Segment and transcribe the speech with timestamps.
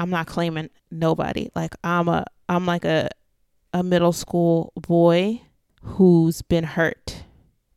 [0.00, 1.50] I'm not claiming nobody.
[1.54, 3.10] Like I'm a I'm like a
[3.74, 5.42] a middle school boy
[5.82, 7.24] who's been hurt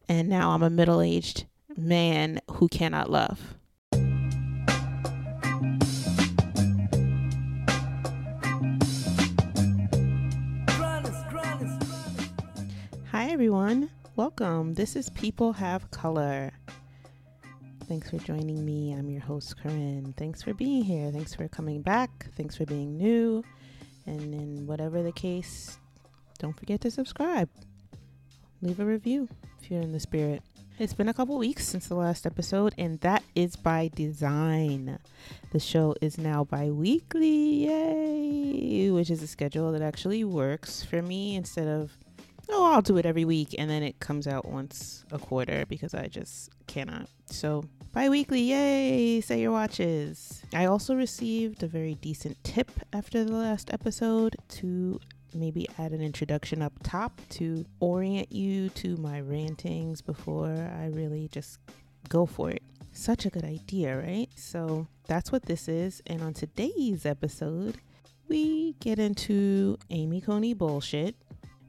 [0.07, 1.43] and now I'm a middle-aged
[1.75, 3.55] man who cannot love.
[13.11, 13.89] Hi everyone.
[14.15, 14.75] Welcome.
[14.75, 16.53] This is People Have Color.
[17.93, 18.91] Thanks for joining me.
[18.91, 20.15] I'm your host, Corinne.
[20.17, 21.11] Thanks for being here.
[21.11, 22.25] Thanks for coming back.
[22.35, 23.43] Thanks for being new.
[24.07, 25.77] And in whatever the case,
[26.39, 27.49] don't forget to subscribe.
[28.63, 29.29] Leave a review
[29.61, 30.41] if you're in the spirit.
[30.79, 34.97] It's been a couple weeks since the last episode, and that is by design.
[35.51, 38.89] The show is now bi weekly, yay!
[38.89, 41.95] Which is a schedule that actually works for me instead of
[42.49, 45.93] oh, I'll do it every week, and then it comes out once a quarter because
[45.93, 47.09] I just cannot.
[47.25, 49.21] So, bi weekly, yay!
[49.21, 50.43] Say your watches.
[50.53, 54.99] I also received a very decent tip after the last episode to
[55.33, 61.27] maybe add an introduction up top to orient you to my rantings before I really
[61.31, 61.59] just
[62.07, 62.61] go for it.
[62.91, 64.29] Such a good idea, right?
[64.35, 66.01] So, that's what this is.
[66.05, 67.77] And on today's episode,
[68.27, 71.15] we get into Amy Coney bullshit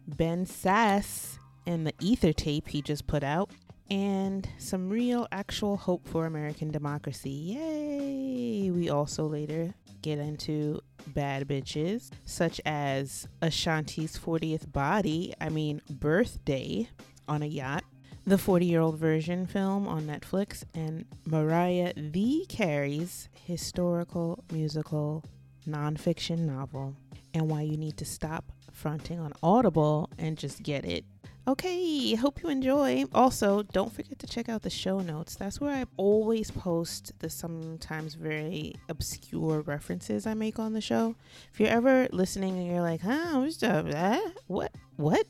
[0.07, 3.51] Ben Sasse and the Ether tape he just put out,
[3.91, 7.31] and some real actual hope for American democracy.
[7.31, 8.71] Yay!
[8.71, 16.89] We also later get into bad bitches, such as Ashanti's 40th body, I mean, birthday
[17.27, 17.85] on a yacht,
[18.27, 25.25] the 40 year old version film on Netflix, and Mariah the Carey's historical musical
[25.67, 26.97] nonfiction novel,
[27.35, 31.05] and why you need to stop fronting on Audible and just get it.
[31.47, 33.05] Okay, hope you enjoy.
[33.13, 35.35] Also, don't forget to check out the show notes.
[35.37, 41.17] That's where I always post the sometimes very obscure references I make on the show.
[41.53, 43.87] If you're ever listening and you're like, huh, what's up?
[43.93, 44.73] Uh, what?
[44.97, 45.27] What?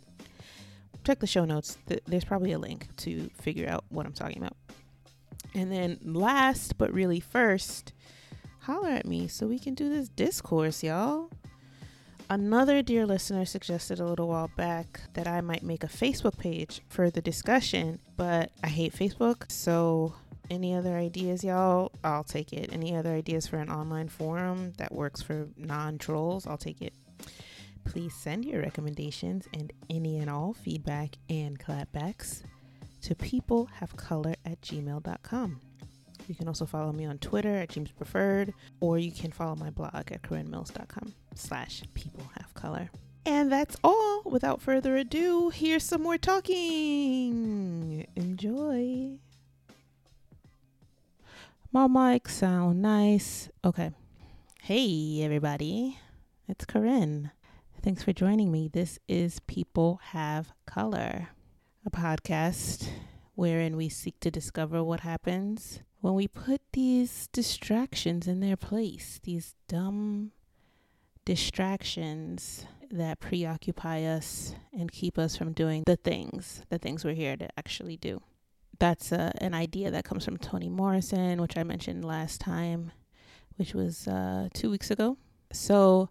[1.02, 1.78] Check the show notes.
[2.06, 4.56] There's probably a link to figure out what I'm talking about.
[5.52, 7.92] And then, last but really first,
[8.60, 11.30] holler at me so we can do this discourse, y'all.
[12.30, 16.80] Another dear listener suggested a little while back that I might make a Facebook page
[16.88, 20.14] for the discussion, but I hate Facebook, so
[20.50, 21.92] any other ideas, y'all?
[22.02, 22.70] I'll take it.
[22.72, 26.46] Any other ideas for an online forum that works for non trolls?
[26.46, 26.94] I'll take it.
[27.84, 32.42] Please send your recommendations and any and all feedback and clapbacks
[33.02, 35.60] to peoplehavecolor at gmail.com.
[36.26, 39.70] You can also follow me on Twitter at James Preferred, or you can follow my
[39.70, 42.90] blog at CorinneMills.com slash people have color.
[43.26, 44.22] And that's all.
[44.24, 48.06] Without further ado, here's some more talking.
[48.16, 49.18] Enjoy.
[51.72, 53.50] My mic sound nice.
[53.64, 53.90] Okay.
[54.62, 55.98] Hey everybody.
[56.48, 57.30] It's Corinne.
[57.82, 58.68] Thanks for joining me.
[58.68, 61.28] This is People Have Color,
[61.84, 62.88] a podcast
[63.34, 69.18] wherein we seek to discover what happens when we put these distractions in their place,
[69.22, 70.32] these dumb
[71.24, 77.38] distractions that preoccupy us and keep us from doing the things, the things we're here
[77.38, 78.20] to actually do.
[78.78, 82.92] That's uh, an idea that comes from Toni Morrison, which I mentioned last time,
[83.56, 85.16] which was uh, two weeks ago.
[85.54, 86.10] So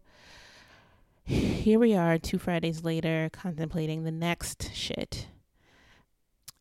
[1.23, 5.27] here we are, two Fridays later, contemplating the next shit,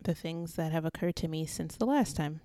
[0.03, 2.43] the things that have occurred to me since the last time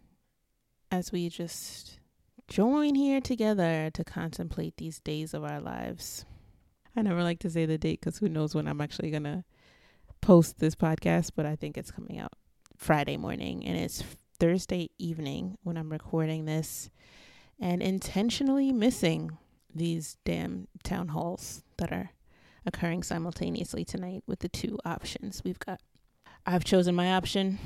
[0.91, 1.99] as we just
[2.47, 6.25] join here together to contemplate these days of our lives.
[6.95, 9.43] I never like to say the date because who knows when I'm actually going to
[10.21, 12.33] post this podcast, but I think it's coming out
[12.75, 14.03] Friday morning and it's
[14.39, 16.89] Thursday evening when I'm recording this
[17.59, 19.37] and intentionally missing
[19.73, 22.11] these damn town halls that are
[22.65, 25.81] occurring simultaneously tonight with the two options we've got.
[26.45, 27.59] I've chosen my option.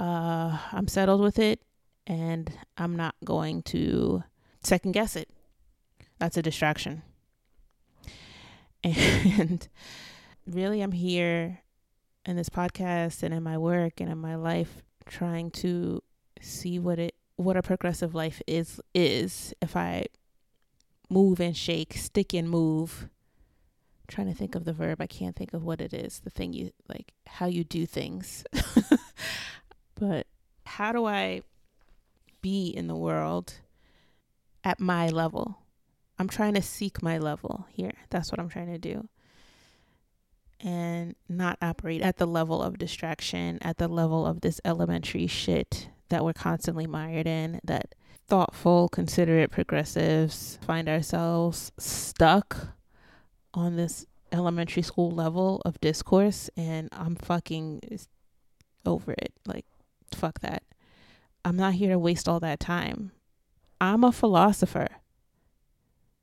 [0.00, 1.60] Uh, I'm settled with it
[2.06, 4.24] and I'm not going to
[4.62, 5.28] second guess it.
[6.18, 7.02] That's a distraction.
[8.84, 9.66] And
[10.46, 11.60] really, I'm here
[12.24, 16.02] in this podcast and in my work and in my life trying to
[16.40, 20.06] see what it what a progressive life is is if I
[21.08, 23.08] move and shake, stick and move.
[24.00, 25.00] I'm trying to think of the verb.
[25.00, 26.20] I can't think of what it is.
[26.20, 28.44] The thing you like how you do things.
[29.94, 30.26] but
[30.64, 31.42] how do I
[32.42, 33.54] be in the world
[34.64, 35.58] at my level.
[36.18, 37.92] I'm trying to seek my level here.
[38.10, 39.08] That's what I'm trying to do.
[40.60, 45.88] And not operate at the level of distraction, at the level of this elementary shit
[46.08, 47.94] that we're constantly mired in, that
[48.26, 52.68] thoughtful, considerate progressives find ourselves stuck
[53.52, 56.48] on this elementary school level of discourse.
[56.56, 57.80] And I'm fucking
[58.86, 59.34] over it.
[59.46, 59.66] Like,
[60.14, 60.62] fuck that.
[61.46, 63.12] I'm not here to waste all that time.
[63.80, 64.88] I'm a philosopher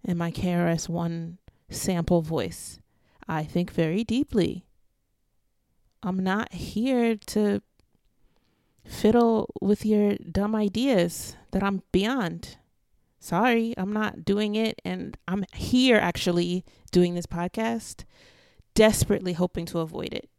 [0.04, 1.38] in my KRS-One
[1.70, 2.82] sample voice.
[3.26, 4.66] I think very deeply.
[6.04, 7.62] I'm not here to
[8.86, 12.58] fiddle with your dumb ideas that I'm beyond.
[13.22, 14.82] Sorry, I'm not doing it.
[14.84, 18.04] And I'm here actually doing this podcast,
[18.74, 20.30] desperately hoping to avoid it.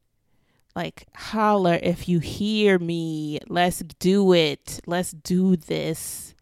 [0.75, 3.39] Like, holler if you hear me.
[3.49, 4.81] Let's do it.
[4.87, 6.35] Let's do this.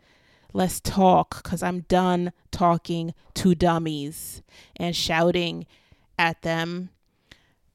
[0.55, 4.43] Let's talk because I'm done talking to dummies
[4.77, 5.67] and shouting
[6.19, 6.91] at them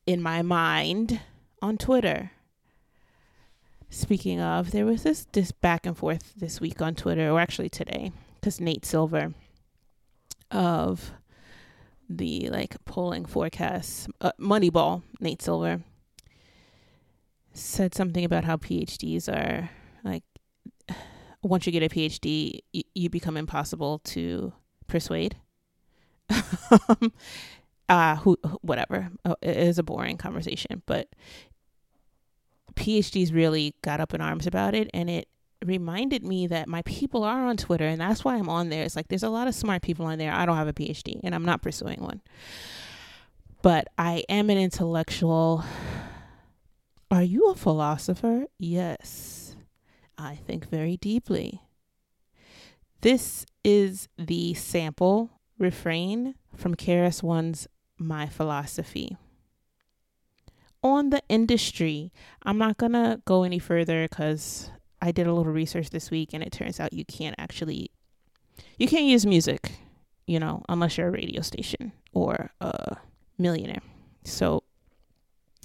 [0.06, 1.20] in my mind
[1.62, 2.32] on Twitter.
[3.90, 7.70] Speaking of, there was this this back and forth this week on Twitter, or actually
[7.70, 9.34] today, because Nate Silver
[10.52, 11.12] of
[12.10, 15.82] the like polling forecasts, uh, Moneyball, Nate Silver
[17.58, 19.70] said something about how PhDs are
[20.04, 20.24] like
[21.44, 24.54] once you get a PhD, y- you become impossible to
[24.88, 25.38] persuade.
[27.90, 29.10] uh who whatever.
[29.24, 31.08] Uh, it is a boring conversation but
[32.76, 35.28] phds really got up in arms about it and it
[35.66, 38.84] reminded me that my people are on twitter and that's why i'm on there.
[38.84, 40.34] It's like there's a lot of smart people on there.
[40.34, 42.22] I don't have a phd and i'm not pursuing one.
[43.62, 45.64] But i am an intellectual
[47.10, 49.56] are you a philosopher yes
[50.18, 51.62] i think very deeply
[53.02, 57.68] this is the sample refrain from KRS-One's
[57.98, 59.18] my philosophy.
[60.84, 62.12] On the industry,
[62.44, 64.72] I'm not going to go any further because
[65.02, 67.92] I did a little research this week and it turns out you can't actually,
[68.78, 69.72] you can't use music,
[70.26, 72.98] you know, unless you're a radio station or a
[73.38, 73.82] millionaire.
[74.24, 74.64] So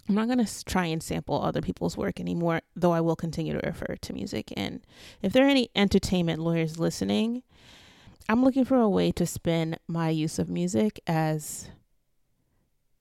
[0.09, 3.53] I'm not going to try and sample other people's work anymore, though I will continue
[3.53, 4.53] to refer to music.
[4.57, 4.85] And
[5.23, 7.43] if there are any entertainment lawyers listening,
[8.29, 11.71] I'm looking for a way to spin my use of music as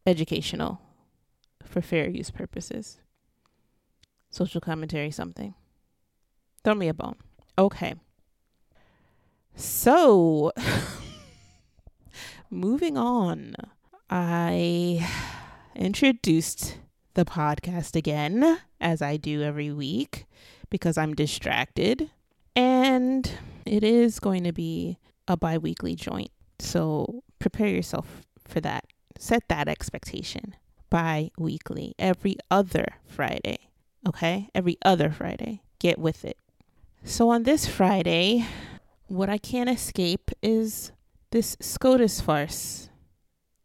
[0.06, 0.82] educational
[1.66, 3.00] for fair use purposes.
[4.30, 5.56] Social commentary, something.
[6.64, 7.18] Throw me a bone.
[7.58, 7.96] Okay.
[9.56, 10.52] So,
[12.50, 13.56] moving on,
[14.10, 15.10] I
[15.76, 16.78] introduced
[17.14, 20.26] the podcast again, as I do every week,
[20.70, 22.10] because I'm distracted.
[22.56, 23.32] And
[23.66, 24.98] it is going to be
[25.28, 26.32] a bi weekly joint.
[26.60, 28.86] So, prepare yourself for that
[29.22, 30.56] set that expectation
[30.90, 33.70] bi weekly, every other Friday.
[34.08, 34.50] Okay?
[34.54, 35.62] Every other Friday.
[35.80, 36.38] Get with it.
[37.04, 38.46] So on this Friday,
[39.08, 40.92] what I can't escape is
[41.32, 42.90] this SCOTUS farce.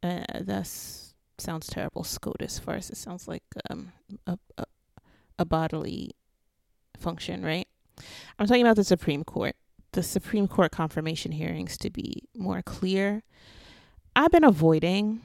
[0.02, 1.05] Uh, that
[1.40, 2.04] sounds terrible.
[2.04, 2.90] SCOTUS farce.
[2.90, 3.92] It sounds like um,
[4.26, 4.64] a, a,
[5.38, 6.12] a bodily
[6.98, 7.68] function, right?
[8.38, 9.56] I'm talking about the Supreme Court.
[9.92, 13.22] The Supreme Court confirmation hearings, to be more clear.
[14.14, 15.22] I've been avoiding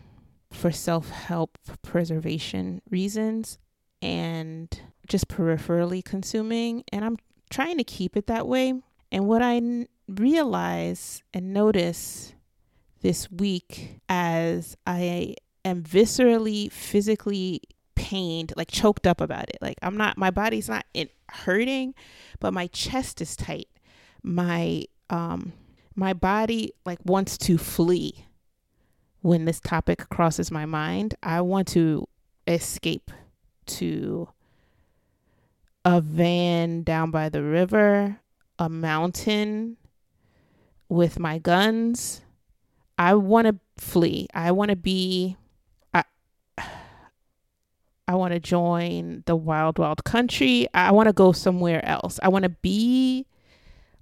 [0.51, 3.57] for self help preservation reasons
[4.01, 6.83] and just peripherally consuming.
[6.91, 7.17] And I'm
[7.49, 8.73] trying to keep it that way.
[9.11, 12.33] And what I n- realize and notice
[13.01, 17.61] this week as I am viscerally, physically
[17.95, 19.57] pained, like choked up about it.
[19.61, 21.93] Like I'm not, my body's not in hurting,
[22.39, 23.69] but my chest is tight.
[24.23, 25.53] My, um,
[25.95, 28.25] my body like wants to flee
[29.21, 32.07] when this topic crosses my mind, I want to
[32.47, 33.11] escape
[33.67, 34.29] to
[35.85, 38.19] a van down by the river,
[38.59, 39.77] a mountain
[40.89, 42.21] with my guns.
[42.97, 44.27] I want to flee.
[44.33, 45.37] I want to be
[48.07, 50.67] I want to join the wild wild country.
[50.73, 52.19] I want to go somewhere else.
[52.21, 53.25] I want to be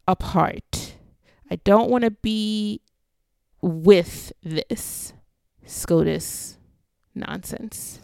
[0.08, 0.96] apart.
[1.52, 2.82] I don't want to be
[3.62, 5.14] with this
[5.66, 6.58] SCOTUS
[7.14, 8.00] nonsense.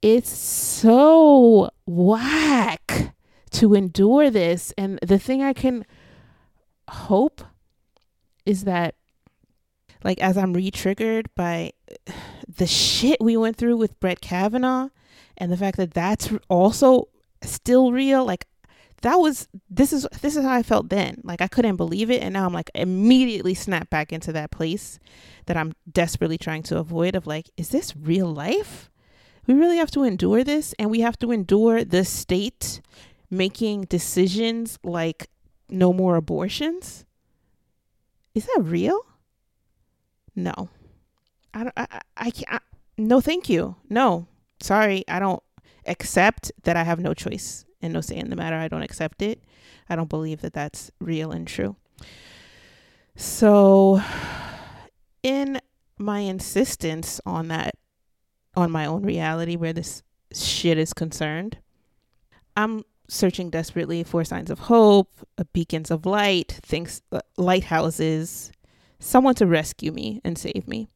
[0.00, 3.14] It's so whack
[3.52, 4.72] to endure this.
[4.76, 5.84] And the thing I can
[6.88, 7.42] hope
[8.44, 8.96] is that,
[10.02, 11.72] like, as I'm re triggered by
[12.48, 14.88] the shit we went through with Brett Kavanaugh
[15.42, 17.08] and the fact that that's also
[17.42, 18.46] still real, like,
[19.00, 21.20] that was this is this is how I felt then.
[21.24, 25.00] Like I couldn't believe it and now I'm like immediately snap back into that place
[25.46, 28.92] that I'm desperately trying to avoid of like is this real life?
[29.48, 32.80] We really have to endure this and we have to endure the state
[33.28, 35.28] making decisions like
[35.68, 37.04] no more abortions?
[38.36, 39.00] Is that real?
[40.36, 40.68] No.
[41.52, 42.48] I don't, I, I, I can't.
[42.52, 42.58] I,
[42.96, 43.74] no, thank you.
[43.90, 44.28] No,
[44.62, 45.04] sorry.
[45.08, 45.42] I don't
[45.86, 48.56] accept that I have no choice and no say in the matter.
[48.56, 49.42] I don't accept it.
[49.88, 51.76] I don't believe that that's real and true.
[53.16, 54.00] So,
[55.22, 55.60] in
[55.98, 57.74] my insistence on that,
[58.54, 60.02] on my own reality where this
[60.32, 61.58] shit is concerned,
[62.56, 65.10] I'm searching desperately for signs of hope,
[65.52, 68.50] beacons of light, things, uh, lighthouses,
[68.98, 70.88] someone to rescue me and save me.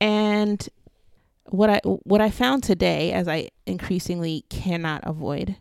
[0.00, 0.66] And
[1.46, 5.56] what I what I found today, as I increasingly cannot avoid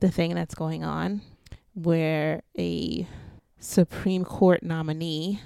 [0.00, 1.22] the thing that's going on,
[1.74, 3.06] where a
[3.58, 5.40] Supreme Court nominee,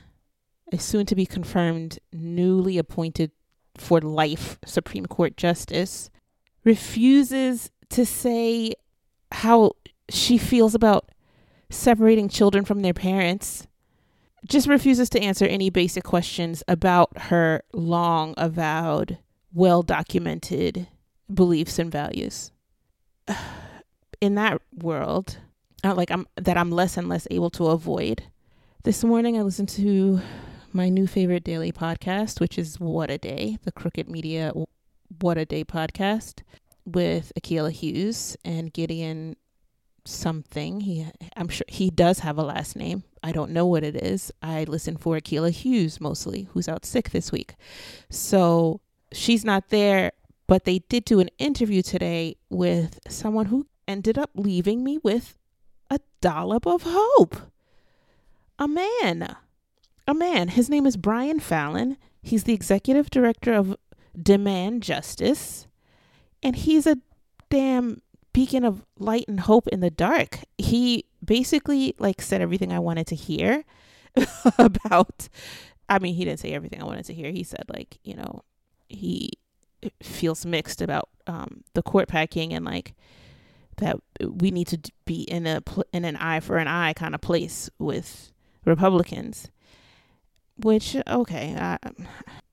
[0.73, 3.31] a soon to be confirmed newly appointed
[3.77, 6.11] for life Supreme Court justice,
[6.65, 8.75] refuses to say
[9.33, 9.73] how
[10.09, 11.11] she feels about
[11.71, 13.67] separating children from their parents
[14.49, 19.19] just refuses to answer any basic questions about her long avowed,
[19.53, 20.87] well documented
[21.33, 22.51] beliefs and values.
[24.21, 25.39] In that world,
[25.83, 28.25] uh, like I'm that I'm less and less able to avoid.
[28.83, 30.21] This morning I listened to
[30.73, 34.53] my new favorite daily podcast, which is What a Day, the Crooked Media
[35.21, 36.43] What a Day podcast
[36.85, 39.37] with Akilah Hughes and Gideon
[40.05, 40.81] something.
[40.81, 43.05] He I'm sure he does have a last name.
[43.23, 44.31] I don't know what it is.
[44.43, 47.55] I listen for Akilah Hughes mostly, who's out sick this week.
[48.11, 48.81] So
[49.13, 50.13] she's not there,
[50.47, 55.37] but they did do an interview today with someone who ended up leaving me with
[55.91, 57.37] a dollop of hope.
[58.59, 59.37] A man.
[60.07, 60.49] A man.
[60.49, 61.97] His name is Brian Fallon.
[62.23, 63.77] He's the executive director of
[64.21, 65.67] Demand Justice.
[66.43, 66.99] And he's a
[67.49, 68.03] damn
[68.33, 70.39] beacon of light and hope in the dark.
[70.59, 73.65] He basically like said everything I wanted to hear
[74.59, 75.29] about
[75.89, 77.33] I mean, he didn't say everything I wanted to hear.
[77.33, 78.45] He said like, you know,
[78.91, 79.31] he
[80.03, 82.95] feels mixed about um the court packing and like
[83.79, 87.21] that we need to be in a in an eye for an eye kind of
[87.21, 88.33] place with
[88.65, 89.51] Republicans.
[90.57, 91.79] Which okay, I,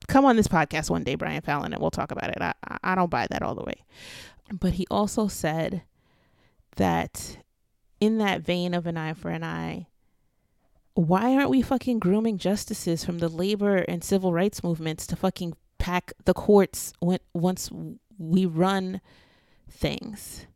[0.08, 2.40] come on this podcast one day, Brian Fallon, and we'll talk about it.
[2.40, 3.84] I I don't buy that all the way.
[4.50, 5.82] But he also said
[6.76, 7.38] that
[8.00, 9.88] in that vein of an eye for an eye,
[10.94, 15.54] why aren't we fucking grooming justices from the labor and civil rights movements to fucking
[15.78, 17.70] pack the courts when, once
[18.18, 19.00] we run
[19.70, 20.46] things?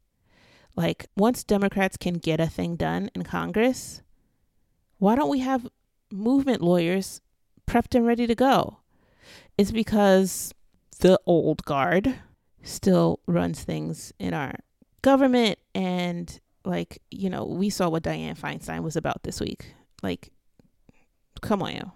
[0.74, 4.02] Like, once Democrats can get a thing done in Congress,
[4.98, 5.68] why don't we have
[6.10, 7.20] movement lawyers
[7.66, 8.78] prepped and ready to go?
[9.58, 10.54] It's because
[11.00, 12.14] the old guard,
[12.62, 14.54] still runs things in our
[15.02, 20.30] government and like you know we saw what dianne feinstein was about this week like
[21.40, 21.92] come on yo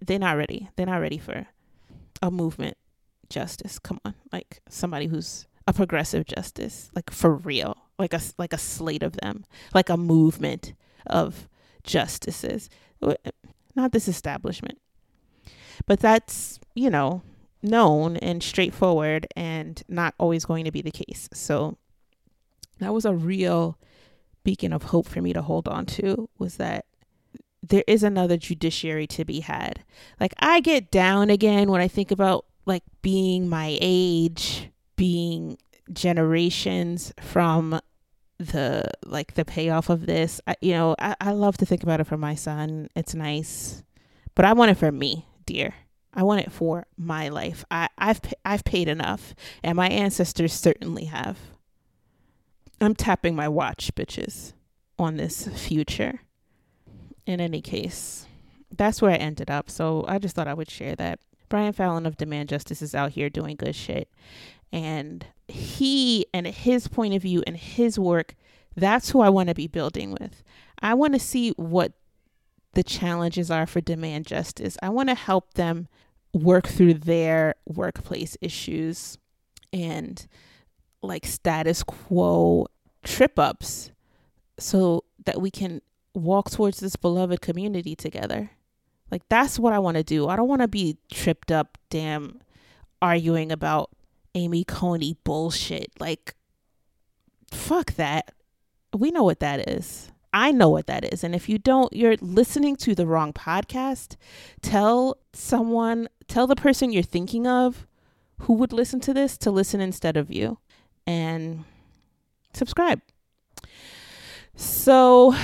[0.00, 1.46] they're not ready they're not ready for
[2.22, 2.76] a movement
[3.28, 8.52] justice come on like somebody who's a progressive justice like for real like a like
[8.52, 10.74] a slate of them like a movement
[11.06, 11.48] of
[11.82, 12.68] justices
[13.74, 14.78] not this establishment
[15.86, 17.22] but that's you know
[17.62, 21.28] known and straightforward and not always going to be the case.
[21.32, 21.78] So
[22.80, 23.78] that was a real
[24.44, 26.84] beacon of hope for me to hold on to was that
[27.62, 29.84] there is another judiciary to be had.
[30.18, 35.58] Like I get down again when I think about like being my age, being
[35.92, 37.80] generations from
[38.38, 40.40] the like the payoff of this.
[40.46, 42.88] I, you know, I, I love to think about it for my son.
[42.96, 43.82] It's nice,
[44.34, 45.74] but I want it for me, dear.
[46.14, 47.64] I want it for my life.
[47.70, 51.38] I, I've I've paid enough, and my ancestors certainly have.
[52.80, 54.52] I'm tapping my watch, bitches,
[54.98, 56.20] on this future.
[57.26, 58.26] In any case,
[58.76, 59.70] that's where I ended up.
[59.70, 61.20] So I just thought I would share that.
[61.48, 64.08] Brian Fallon of Demand Justice is out here doing good shit.
[64.72, 68.34] And he and his point of view and his work,
[68.74, 70.42] that's who I want to be building with.
[70.80, 71.92] I want to see what
[72.72, 74.78] the challenges are for demand justice.
[74.82, 75.88] I want to help them
[76.32, 79.18] work through their workplace issues
[79.72, 80.26] and
[81.02, 82.66] like status quo
[83.04, 83.90] trip ups
[84.58, 85.82] so that we can
[86.14, 88.50] walk towards this beloved community together.
[89.10, 90.28] Like that's what I want to do.
[90.28, 92.40] I don't want to be tripped up damn
[93.00, 93.90] arguing about
[94.34, 95.90] Amy Coney bullshit.
[96.00, 96.34] Like
[97.50, 98.34] fuck that.
[98.94, 100.10] We know what that is.
[100.34, 101.22] I know what that is.
[101.22, 104.16] And if you don't, you're listening to the wrong podcast.
[104.62, 107.86] Tell someone, tell the person you're thinking of
[108.40, 110.58] who would listen to this to listen instead of you
[111.06, 111.64] and
[112.54, 113.00] subscribe.
[114.56, 115.34] So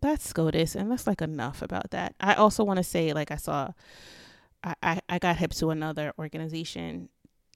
[0.00, 2.14] that's SCOTUS, and that's like enough about that.
[2.20, 3.72] I also want to say, like, I saw,
[4.62, 7.08] I, I, I got hip to another organization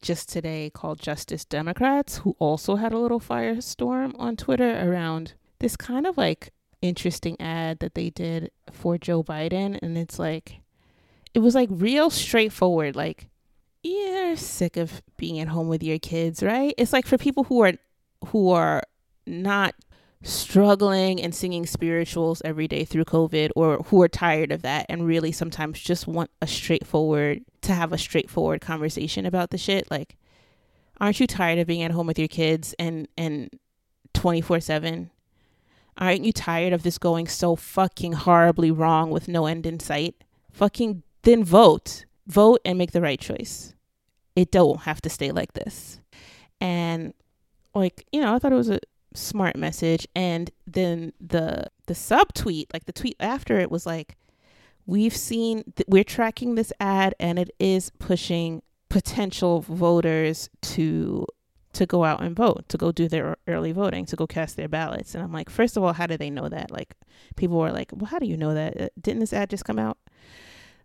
[0.02, 5.76] just today called Justice Democrats, who also had a little firestorm on Twitter around this
[5.76, 9.78] kind of like interesting ad that they did for Joe Biden.
[9.82, 10.61] And it's like,
[11.35, 13.28] it was like real straightforward, like,
[13.82, 16.75] you're sick of being at home with your kids, right?
[16.76, 17.75] It's like for people who are
[18.26, 18.82] who are
[19.26, 19.75] not
[20.22, 25.06] struggling and singing spirituals every day through COVID or who are tired of that and
[25.06, 30.16] really sometimes just want a straightforward to have a straightforward conversation about the shit like
[31.00, 33.48] aren't you tired of being at home with your kids and and
[34.12, 35.08] 24/7
[36.00, 40.14] aren't you tired of this going so fucking horribly wrong with no end in sight?
[40.50, 42.06] Fucking then vote.
[42.26, 43.74] Vote and make the right choice.
[44.34, 46.00] It don't have to stay like this.
[46.60, 47.12] And
[47.72, 48.80] like you know i thought it was a
[49.14, 54.16] smart message and then the the subtweet like the tweet after it was like
[54.86, 61.26] we've seen th- we're tracking this ad and it is pushing potential voters to
[61.72, 64.68] to go out and vote to go do their early voting to go cast their
[64.68, 65.14] ballots.
[65.14, 66.70] And i'm like first of all how do they know that?
[66.70, 66.94] Like
[67.36, 68.80] people were like well how do you know that?
[68.80, 69.98] Uh, didn't this ad just come out?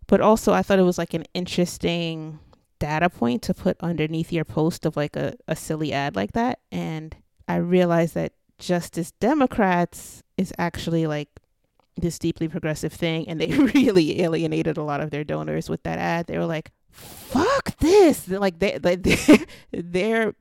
[0.06, 2.38] But also i thought it was like an interesting
[2.78, 6.60] data point to put underneath your post of like a, a silly ad like that
[6.70, 7.16] and
[7.48, 11.28] I realized that Justice Democrats is actually like
[11.96, 15.98] this deeply progressive thing, and they really alienated a lot of their donors with that
[15.98, 16.26] ad.
[16.26, 19.38] They were like, "Fuck this!" They're like they, they, they
[19.72, 20.34] they're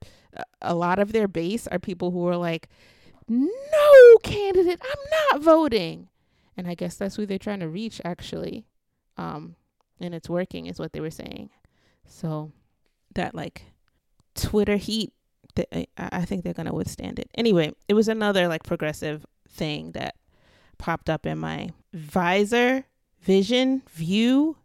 [0.62, 2.69] a lot of their base are people who are like,
[3.27, 6.09] "No candidate, I'm not voting,"
[6.57, 8.65] and I guess that's who they're trying to reach actually,
[9.17, 9.55] um,
[10.00, 11.50] and it's working, is what they were saying.
[12.07, 12.51] So
[13.13, 13.63] that like
[14.35, 15.13] Twitter heat
[15.97, 17.29] I think they're going to withstand it.
[17.35, 20.15] Anyway, it was another like progressive thing that
[20.77, 22.85] popped up in my visor,
[23.21, 24.57] vision, view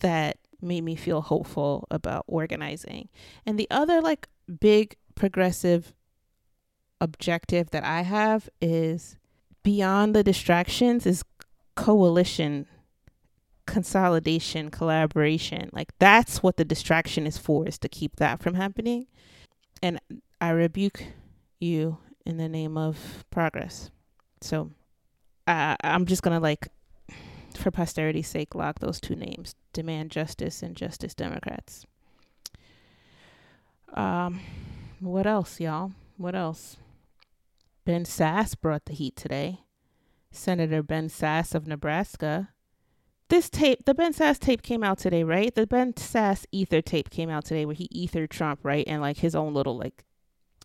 [0.00, 3.08] that made me feel hopeful about organizing.
[3.44, 4.28] And the other like
[4.60, 5.92] big progressive
[7.00, 9.16] objective that I have is
[9.62, 11.24] beyond the distractions is
[11.74, 12.66] coalition
[13.64, 19.06] consolidation collaboration like that's what the distraction is for is to keep that from happening
[19.82, 20.00] and
[20.40, 21.04] I rebuke
[21.60, 23.90] you in the name of progress.
[24.40, 24.70] So
[25.46, 26.68] uh, I'm just going to like,
[27.56, 31.86] for posterity's sake, lock those two names demand justice and justice Democrats.
[33.94, 34.40] Um,
[35.00, 35.92] what else, y'all?
[36.16, 36.76] What else?
[37.84, 39.60] Ben Sasse brought the heat today.
[40.30, 42.50] Senator Ben Sasse of Nebraska
[43.32, 45.54] this tape, the Ben Sasse tape came out today, right?
[45.54, 48.84] The Ben Sasse ether tape came out today where he ethered Trump, right?
[48.86, 50.04] And like his own little like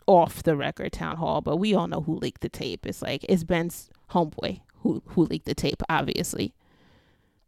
[0.06, 2.86] off the record town hall, but we all know who leaked the tape.
[2.86, 6.54] It's like it's Ben's homeboy who who leaked the tape, obviously.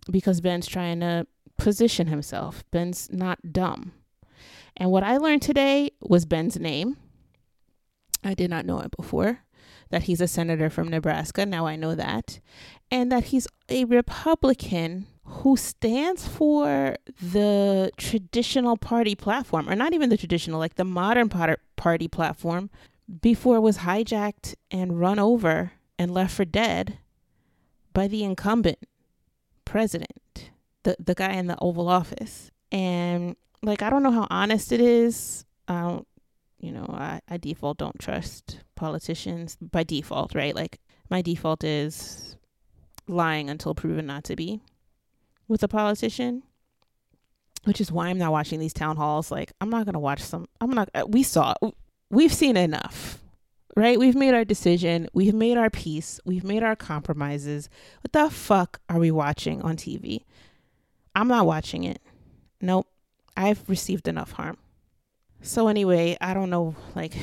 [0.09, 1.27] Because Ben's trying to
[1.57, 2.63] position himself.
[2.71, 3.91] Ben's not dumb.
[4.77, 6.95] And what I learned today was Ben's name.
[8.23, 9.39] I did not know it before.
[9.89, 11.45] That he's a senator from Nebraska.
[11.45, 12.39] Now I know that
[12.91, 20.09] and that he's a Republican who stands for the traditional party platform, or not even
[20.09, 22.69] the traditional, like the modern party platform,
[23.21, 26.97] before it was hijacked and run over and left for dead
[27.93, 28.79] by the incumbent
[29.65, 30.49] president,
[30.83, 32.49] the, the guy in the Oval Office.
[32.71, 35.45] And like, I don't know how honest it is.
[35.67, 36.07] I don't,
[36.59, 40.55] you know, I, I default don't trust politicians by default, right?
[40.55, 42.35] Like, my default is
[43.07, 44.61] lying until proven not to be
[45.47, 46.43] with a politician
[47.63, 49.31] which is why I'm not watching these town halls.
[49.31, 50.47] Like, I'm not gonna watch some.
[50.61, 50.89] I'm not.
[50.93, 51.53] Uh, we saw.
[52.09, 53.19] We've seen enough,
[53.75, 53.99] right?
[53.99, 55.07] We've made our decision.
[55.13, 56.19] We've made our peace.
[56.25, 57.69] We've made our compromises.
[58.01, 60.23] What the fuck are we watching on TV?
[61.15, 62.01] I'm not watching it.
[62.61, 62.87] Nope.
[63.35, 64.57] I've received enough harm.
[65.41, 66.75] So anyway, I don't know.
[66.95, 67.15] Like,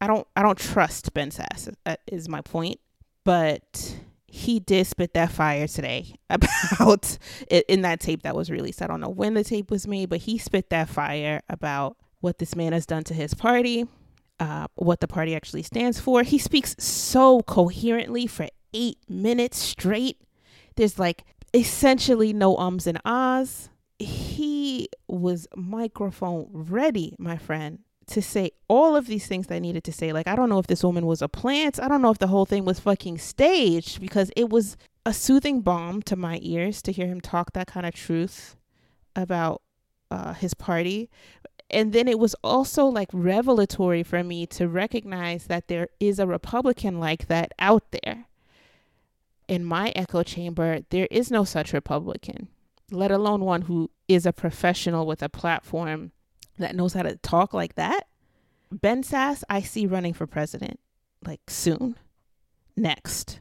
[0.00, 0.26] I don't.
[0.36, 1.74] I don't trust Ben Sasse.
[1.84, 2.80] That is my point.
[3.24, 7.18] But he did spit that fire today about
[7.50, 8.82] in that tape that was released.
[8.82, 12.38] I don't know when the tape was made, but he spit that fire about what
[12.38, 13.86] this man has done to his party,
[14.38, 16.22] uh, what the party actually stands for.
[16.22, 20.20] He speaks so coherently for eight minutes straight.
[20.76, 23.70] There's like essentially no ums and ahs.
[23.98, 29.84] He was microphone ready, my friend to say all of these things that I needed
[29.84, 30.12] to say.
[30.12, 31.80] Like, I don't know if this woman was a plant.
[31.82, 35.60] I don't know if the whole thing was fucking staged because it was a soothing
[35.60, 38.56] balm to my ears to hear him talk that kind of truth
[39.14, 39.62] about
[40.10, 41.10] uh, his party.
[41.68, 46.26] And then it was also like revelatory for me to recognize that there is a
[46.26, 48.26] Republican like that out there.
[49.48, 52.48] In my echo chamber, there is no such Republican,
[52.90, 56.12] let alone one who is a professional with a platform
[56.58, 58.06] that knows how to talk like that.
[58.70, 60.80] Ben Sasse, I see running for president
[61.24, 61.96] like soon.
[62.76, 63.40] Next.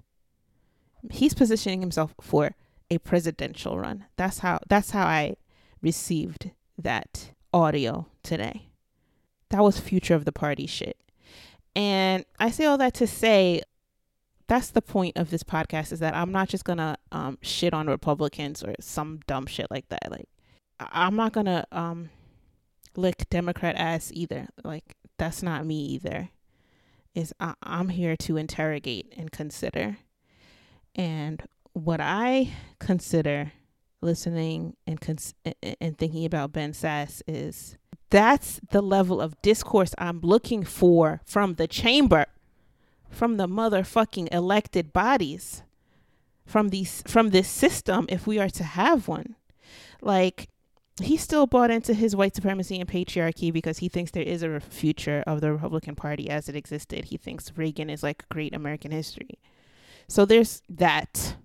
[1.12, 2.56] He's positioning himself for
[2.90, 4.06] a presidential run.
[4.18, 5.36] That's how that's how I
[5.82, 8.70] received that audio today.
[9.50, 10.98] That was future of the party shit.
[11.76, 13.62] And I say all that to say
[14.48, 17.88] that's the point of this podcast is that I'm not just gonna um, shit on
[17.88, 20.12] Republicans or some dumb shit like that.
[20.12, 20.28] Like
[20.80, 22.10] I'm not gonna um,
[22.96, 24.48] lick Democrat ass either.
[24.64, 26.30] Like that's not me either.
[27.14, 29.98] Is I- I'm here to interrogate and consider.
[30.94, 33.52] And what I consider
[34.02, 35.34] listening and cons-
[35.82, 37.78] and thinking about Ben Sasse is
[38.12, 42.28] that's the level of discourse I'm looking for from the chamber,
[43.16, 45.64] from the motherfucking elected bodies,
[46.46, 49.36] from these from this system if we are to have one.
[50.02, 50.50] Like
[51.02, 54.60] he still bought into his white supremacy and patriarchy because he thinks there is a
[54.60, 57.06] future of the Republican Party as it existed.
[57.06, 59.40] He thinks Reagan is like great American history.
[60.08, 61.36] So there's that,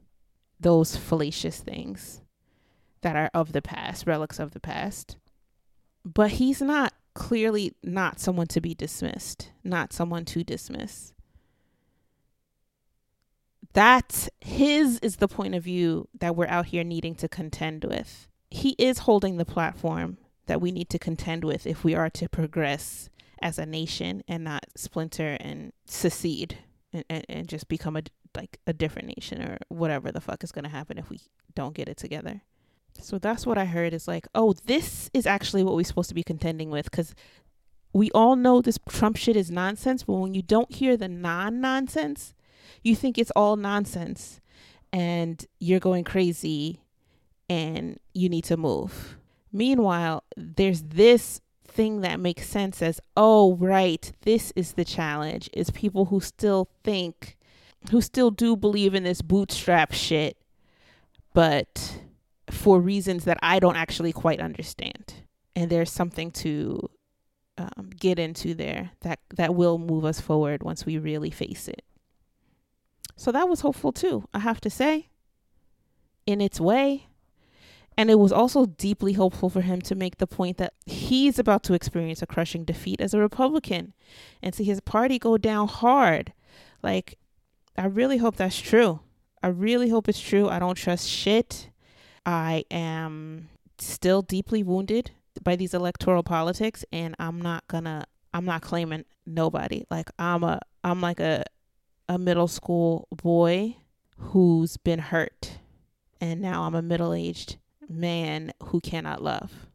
[0.60, 2.20] those fallacious things
[3.00, 5.16] that are of the past, relics of the past.
[6.04, 11.12] But he's not clearly not someone to be dismissed, not someone to dismiss.
[13.74, 18.28] That his is the point of view that we're out here needing to contend with
[18.50, 22.28] he is holding the platform that we need to contend with if we are to
[22.28, 23.08] progress
[23.40, 26.58] as a nation and not splinter and secede
[26.92, 28.02] and, and, and just become a
[28.36, 31.18] like a different nation or whatever the fuck is going to happen if we
[31.54, 32.42] don't get it together.
[33.00, 36.14] So that's what I heard is like, oh, this is actually what we're supposed to
[36.14, 37.14] be contending with because
[37.92, 41.60] we all know this Trump shit is nonsense, but when you don't hear the non
[41.60, 42.34] nonsense,
[42.82, 44.40] you think it's all nonsense
[44.92, 46.82] and you're going crazy
[47.48, 49.16] and you need to move.
[49.52, 55.70] Meanwhile, there's this thing that makes sense as, oh, right, this is the challenge, is
[55.70, 57.36] people who still think,
[57.90, 60.36] who still do believe in this bootstrap shit,
[61.32, 62.00] but
[62.50, 65.14] for reasons that I don't actually quite understand.
[65.54, 66.90] And there's something to
[67.58, 71.84] um, get into there that, that will move us forward once we really face it.
[73.20, 75.10] So that was hopeful too, I have to say,
[76.24, 77.08] in its way.
[77.94, 81.62] And it was also deeply hopeful for him to make the point that he's about
[81.64, 83.92] to experience a crushing defeat as a Republican
[84.42, 86.32] and see his party go down hard.
[86.82, 87.18] Like,
[87.76, 89.00] I really hope that's true.
[89.42, 90.48] I really hope it's true.
[90.48, 91.68] I don't trust shit.
[92.24, 95.10] I am still deeply wounded
[95.42, 99.84] by these electoral politics and I'm not gonna I'm not claiming nobody.
[99.90, 101.44] Like I'm a I'm like a
[102.10, 103.76] a middle school boy
[104.18, 105.58] who's been hurt
[106.20, 107.56] and now I'm a middle-aged
[107.88, 109.68] man who cannot love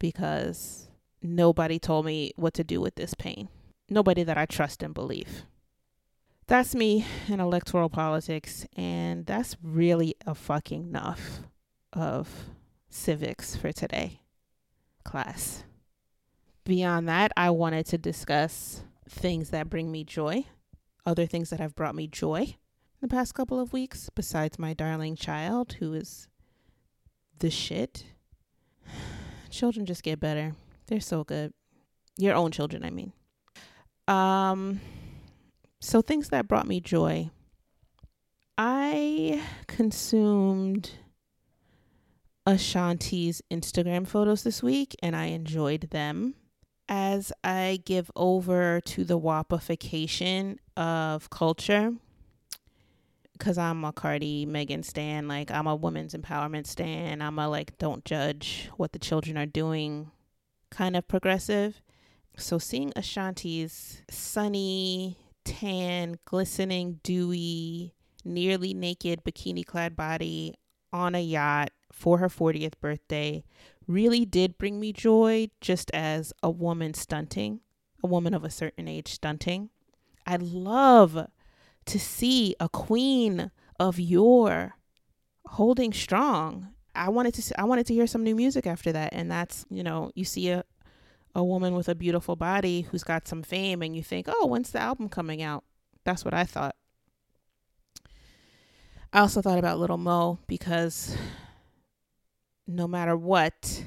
[0.00, 0.88] because
[1.22, 3.48] nobody told me what to do with this pain.
[3.88, 5.44] Nobody that I trust and believe.
[6.48, 11.42] That's me in electoral politics, and that's really a fucking enough
[11.92, 12.50] of
[12.90, 14.22] civics for today
[15.04, 15.62] class.
[16.64, 20.44] Beyond that, I wanted to discuss things that bring me joy,
[21.06, 22.56] other things that have brought me joy in
[23.00, 26.28] the past couple of weeks, besides my darling child who is
[27.38, 28.04] the shit.
[29.50, 30.54] Children just get better.
[30.86, 31.52] They're so good.
[32.16, 33.12] Your own children, I mean.
[34.06, 34.80] Um
[35.80, 37.30] so things that brought me joy.
[38.56, 40.90] I consumed
[42.44, 46.34] Ashanti's Instagram photos this week and I enjoyed them.
[46.88, 51.92] As I give over to the wapification of culture,
[53.32, 57.22] because I'm a Cardi Megan stan, like I'm a women's empowerment stan.
[57.22, 60.10] I'm a like don't judge what the children are doing
[60.70, 61.82] kind of progressive.
[62.36, 70.54] So seeing Ashanti's sunny, tan, glistening, dewy, nearly naked bikini clad body
[70.92, 73.42] on a yacht for her 40th birthday
[73.88, 77.60] really did bring me joy just as a woman stunting,
[78.04, 79.70] a woman of a certain age stunting.
[80.26, 81.26] I love
[81.86, 84.74] to see a queen of yore
[85.46, 86.68] holding strong.
[86.94, 89.82] I wanted to I wanted to hear some new music after that and that's, you
[89.82, 90.64] know, you see a
[91.34, 94.70] a woman with a beautiful body who's got some fame and you think, "Oh, when's
[94.70, 95.64] the album coming out?"
[96.04, 96.74] That's what I thought.
[99.12, 101.16] I also thought about Little Mo because
[102.68, 103.82] no matter what,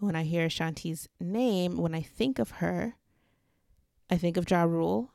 [0.00, 2.94] When I hear Shanti's name, when I think of her,
[4.08, 5.10] I think of Ja Rule.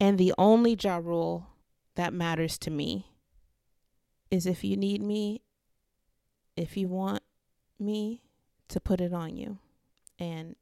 [0.00, 1.46] And the only Ja Rule
[1.94, 3.06] that matters to me
[4.30, 5.42] is if you need me,
[6.56, 7.22] if you want
[7.78, 8.22] me
[8.68, 9.58] to put it on you.
[10.18, 10.56] And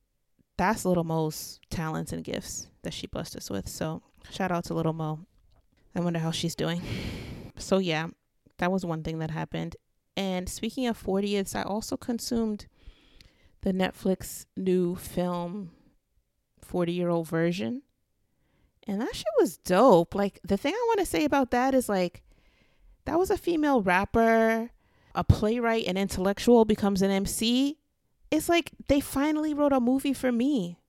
[0.56, 3.68] that's Little Mo's talents and gifts that she blessed us with.
[3.68, 5.20] So shout out to Little Mo.
[5.94, 6.82] I wonder how she's doing.
[7.56, 8.08] So yeah,
[8.58, 9.76] that was one thing that happened.
[10.20, 12.66] And speaking of 40ths, I also consumed
[13.62, 15.70] the Netflix new film
[16.60, 17.80] 40 year old version.
[18.86, 20.14] And that shit was dope.
[20.14, 22.22] Like, the thing I want to say about that is like,
[23.06, 24.72] that was a female rapper,
[25.14, 27.78] a playwright, an intellectual becomes an MC.
[28.30, 30.80] It's like they finally wrote a movie for me,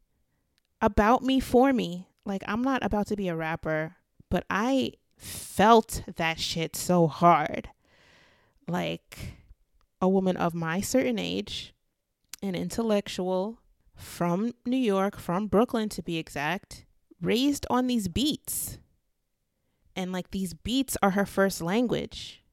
[0.82, 2.10] about me, for me.
[2.26, 3.96] Like, I'm not about to be a rapper,
[4.30, 7.70] but I felt that shit so hard.
[8.68, 9.36] Like,
[10.02, 11.74] a woman of my certain age,
[12.42, 13.60] an intellectual
[13.96, 16.86] from New York, from Brooklyn to be exact,
[17.22, 18.80] raised on these beats.
[19.96, 22.44] And like these beats are her first language.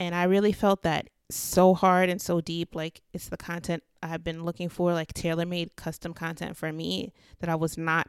[0.00, 2.74] And I really felt that so hard and so deep.
[2.74, 7.12] Like it's the content I've been looking for, like tailor made custom content for me
[7.38, 8.08] that I was not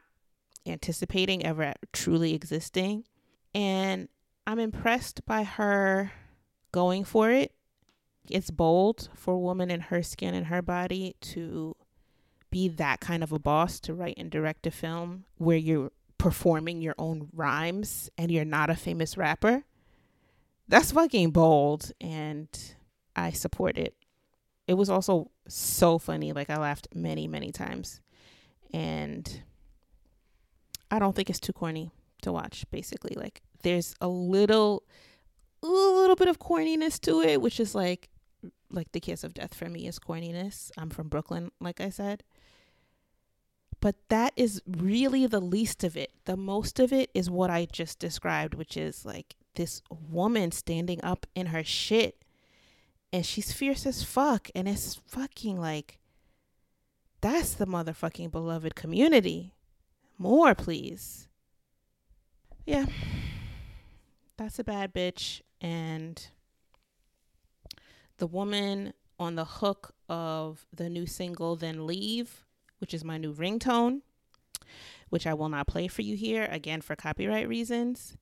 [0.66, 3.04] anticipating ever truly existing.
[3.54, 4.08] And
[4.46, 6.12] I'm impressed by her
[6.72, 7.52] going for it
[8.28, 11.74] it's bold for a woman in her skin and her body to
[12.50, 16.80] be that kind of a boss to write and direct a film where you're performing
[16.80, 19.64] your own rhymes and you're not a famous rapper.
[20.68, 22.48] That's fucking bold and
[23.16, 23.94] I support it.
[24.66, 26.32] It was also so funny.
[26.32, 28.00] Like I laughed many, many times.
[28.72, 29.42] And
[30.90, 31.90] I don't think it's too corny
[32.22, 33.16] to watch, basically.
[33.16, 34.84] Like there's a little
[35.62, 38.08] a little bit of corniness to it, which is like
[38.70, 40.70] like the kiss of death for me is corniness.
[40.78, 42.22] I'm from Brooklyn, like I said.
[43.80, 46.12] But that is really the least of it.
[46.26, 51.02] The most of it is what I just described, which is like this woman standing
[51.02, 52.22] up in her shit
[53.12, 55.98] and she's fierce as fuck and it's fucking like
[57.20, 59.54] that's the motherfucking beloved community.
[60.16, 61.28] More, please.
[62.64, 62.86] Yeah.
[64.36, 66.28] That's a bad bitch and
[68.18, 72.44] the woman on the hook of the new single Then Leave,
[72.78, 74.00] which is my new ringtone,
[75.10, 78.16] which I will not play for you here, again for copyright reasons,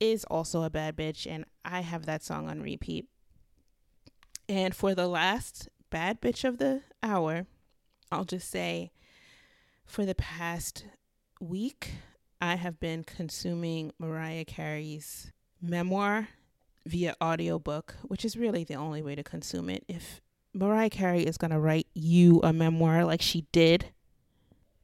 [0.00, 1.26] is also a bad bitch.
[1.30, 3.06] And I have that song on repeat.
[4.48, 7.46] And for the last bad bitch of the hour,
[8.12, 8.92] I'll just say
[9.84, 10.84] for the past
[11.40, 11.92] week,
[12.40, 16.28] I have been consuming Mariah Carey's memoir
[16.84, 19.84] via audiobook, which is really the only way to consume it.
[19.88, 20.20] If
[20.54, 23.86] Mariah Carey is going to write you a memoir like she did,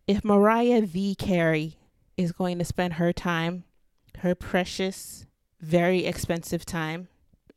[0.07, 1.15] if Mariah V.
[1.15, 1.79] Carey
[2.17, 3.65] is going to spend her time,
[4.19, 5.27] her precious,
[5.61, 7.09] very expensive time,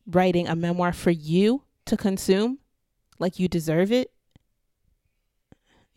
[0.07, 2.59] writing a memoir for you to consume
[3.19, 4.11] like you deserve it,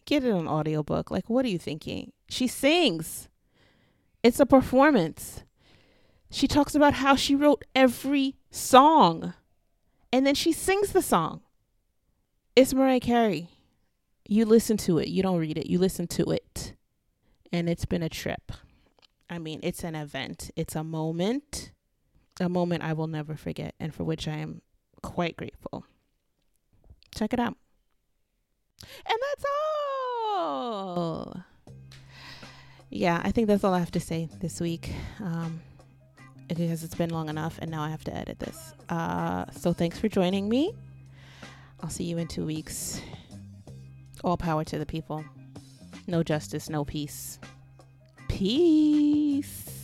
[0.05, 1.11] get it on audiobook.
[1.11, 2.13] Like, what are you thinking?
[2.29, 3.29] She sings.
[4.23, 5.45] It's a performance.
[6.31, 9.35] She talks about how she wrote every song
[10.13, 11.43] and then she sings the song.
[12.57, 13.51] It's Mariah Carey.
[14.27, 16.75] You listen to it, you don't read it, you listen to it.
[17.53, 18.53] And it's been a trip.
[19.31, 21.73] I mean, it's an event, it's a moment,
[22.41, 24.61] a moment I will never forget, and for which I am
[25.03, 25.85] quite grateful.
[27.15, 27.57] Check it out.
[29.07, 29.45] And that's
[30.35, 31.43] all.
[32.91, 34.93] Yeah, I think that's all I have to say this week.
[35.21, 35.61] Um,
[36.49, 38.75] because it's been long enough and now I have to edit this.
[38.89, 40.75] Uh, so thanks for joining me.
[41.81, 43.01] I'll see you in two weeks.
[44.25, 45.25] All power to the people.
[46.07, 47.39] No justice, no peace.
[48.29, 49.78] Peace.